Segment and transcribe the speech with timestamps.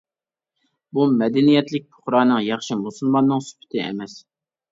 [0.97, 4.19] بۇ مەدەنىيەتلىك پۇقرانىڭ، ياخشى مۇسۇلماننىڭ سۈپىتى ئەمەس.